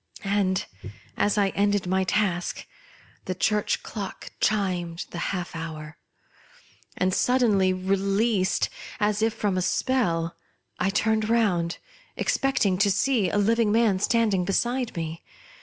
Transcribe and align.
and, 0.25 0.65
as 1.15 1.37
I 1.37 1.49
ended 1.49 1.85
my 1.85 2.03
task, 2.03 2.65
the 3.25 3.35
church 3.35 3.83
clock 3.83 4.31
chimed 4.39 5.05
the 5.11 5.19
half 5.29 5.55
hour; 5.55 5.99
and, 6.97 7.13
suddenly 7.13 7.71
released, 7.71 8.69
as 8.99 9.21
if 9.21 9.31
from 9.31 9.59
a 9.59 9.61
spell, 9.61 10.35
I 10.79 10.89
turned 10.89 11.29
round, 11.29 11.77
expecting 12.17 12.79
to 12.79 12.89
see 12.89 13.29
a 13.29 13.37
living 13.37 13.71
man 13.71 13.99
standing 13.99 14.43
beside 14.43 14.97
me. 14.97 15.23